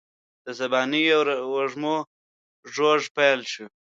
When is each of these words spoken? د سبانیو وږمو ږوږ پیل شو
د 0.45 0.47
سبانیو 0.59 1.19
وږمو 1.53 1.95
ږوږ 2.73 3.01
پیل 3.15 3.39
شو 3.51 3.65